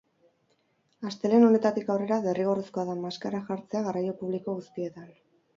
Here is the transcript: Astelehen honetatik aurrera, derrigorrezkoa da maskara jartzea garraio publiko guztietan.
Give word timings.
Astelehen 1.09 1.45
honetatik 1.49 1.91
aurrera, 1.95 2.19
derrigorrezkoa 2.25 2.87
da 2.89 2.97
maskara 3.05 3.45
jartzea 3.51 3.85
garraio 3.89 4.17
publiko 4.23 4.61
guztietan. 4.61 5.17